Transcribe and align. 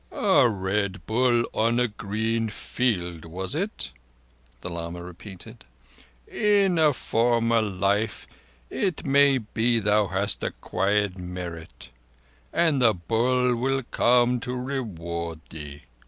"A 0.11 0.49
Red 0.49 1.05
Bull 1.05 1.43
on 1.53 1.79
a 1.79 1.87
green 1.87 2.49
field, 2.49 3.23
was 3.23 3.53
it?" 3.53 3.91
the 4.61 4.69
lama 4.71 5.03
repeated. 5.03 5.63
"In 6.27 6.79
a 6.79 6.91
former 6.91 7.61
life 7.61 8.25
it 8.71 9.05
may 9.05 9.37
be 9.37 9.77
thou 9.77 10.07
hast 10.07 10.41
acquired 10.43 11.19
merit, 11.19 11.91
and 12.51 12.81
the 12.81 12.95
Bull 12.95 13.55
will 13.55 13.83
come 13.91 14.39
to 14.39 14.55
reward 14.55 15.39
thee." 15.51 15.83